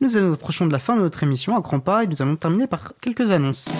[0.00, 2.66] Nous approchons de la fin de notre émission à grands pas et nous allons terminer
[2.66, 3.70] par quelques annonces.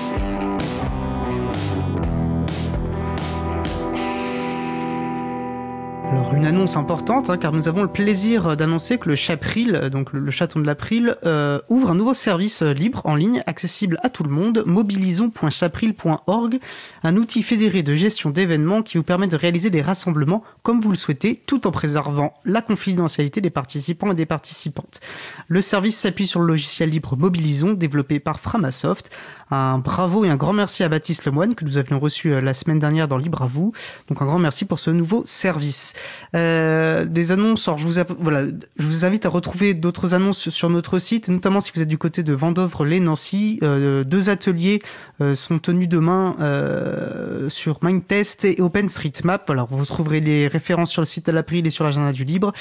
[6.08, 10.12] Alors une annonce importante, hein, car nous avons le plaisir d'annoncer que le Chapril, donc
[10.12, 14.08] le, chaton de l'April, euh, ouvre un nouveau service euh, libre en ligne, accessible à
[14.08, 16.60] tout le monde, mobilisons.chapril.org,
[17.02, 20.90] un outil fédéré de gestion d'événements qui vous permet de réaliser des rassemblements comme vous
[20.90, 25.00] le souhaitez, tout en préservant la confidentialité des participants et des participantes.
[25.48, 29.10] Le service s'appuie sur le logiciel libre Mobilisons, développé par Framasoft,
[29.50, 32.54] un bravo et un grand merci à Baptiste Lemoine que nous avions reçu euh, la
[32.54, 33.72] semaine dernière dans Libre à vous.
[34.08, 35.94] Donc un grand merci pour ce nouveau service.
[36.34, 38.44] Euh, des annonces, alors je vous, voilà,
[38.76, 41.98] je vous invite à retrouver d'autres annonces sur notre site, notamment si vous êtes du
[41.98, 43.60] côté de Vendôvre-les-Nancy.
[43.62, 44.80] Euh, deux ateliers
[45.20, 49.44] euh, sont tenus demain euh, sur Mindtest et OpenStreetMap.
[49.46, 52.52] Voilà, vous trouverez les références sur le site de l'April et sur l'agenda du Libre.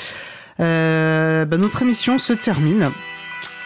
[0.60, 2.90] Euh, bah, notre émission se termine.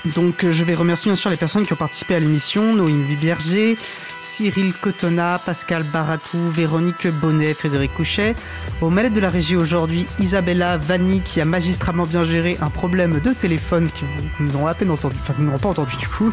[0.05, 3.15] Donc euh, je vais remercier bien sûr les personnes qui ont participé à l'émission, Noémie
[3.15, 3.77] Berger,
[4.21, 8.35] Cyril Cotona, Pascal Baratou, Véronique Bonnet, Frédéric Couchet.
[8.81, 13.19] Au malade de la régie aujourd'hui, Isabella Vanni qui a magistralement bien géré un problème
[13.19, 14.05] de téléphone qui
[14.39, 16.31] nous ont à peine entendu, enfin nous n'auront pas entendu du coup.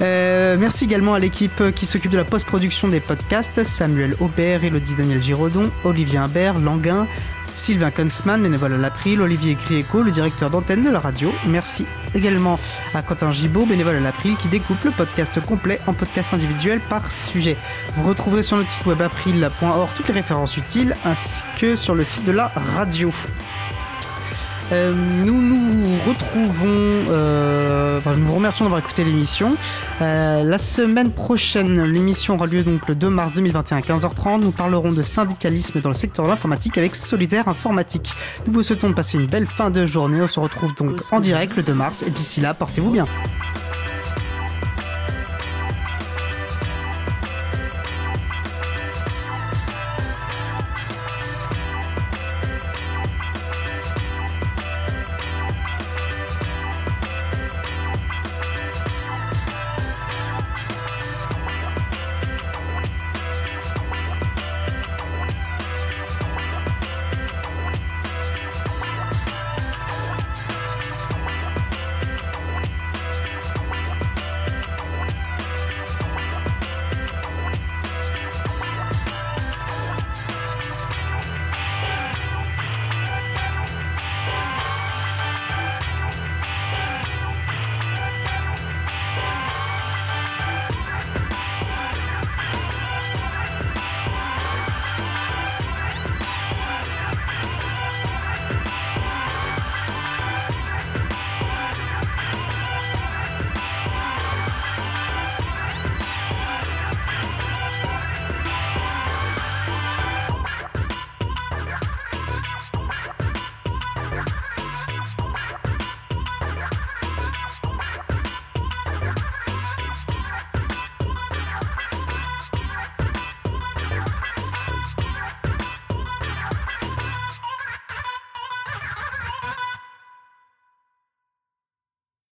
[0.00, 4.94] Euh, merci également à l'équipe qui s'occupe de la post-production des podcasts, Samuel Aubert, Elodie
[4.94, 7.06] Daniel Giraudon, Olivier Imbert, Languin,
[7.54, 11.32] Sylvain Kunzmann, bénévole à l'April, Olivier Grieco, le directeur d'antenne de la radio.
[11.46, 12.58] Merci également
[12.94, 17.10] à Quentin Gibaud, bénévole à l'April, qui découpe le podcast complet en podcast individuel par
[17.10, 17.56] sujet.
[17.96, 22.04] Vous retrouverez sur notre site web april.org toutes les références utiles, ainsi que sur le
[22.04, 23.12] site de la radio.
[24.70, 29.54] Euh, nous nous retrouvons, euh, enfin, nous vous remercions d'avoir écouté l'émission.
[30.00, 34.40] Euh, la semaine prochaine, l'émission aura lieu donc le 2 mars 2021 à 15h30.
[34.40, 38.12] Nous parlerons de syndicalisme dans le secteur de l'informatique avec Solidaire Informatique.
[38.46, 40.22] Nous vous souhaitons de passer une belle fin de journée.
[40.22, 43.06] On se retrouve donc en direct le 2 mars et d'ici là, portez-vous bien.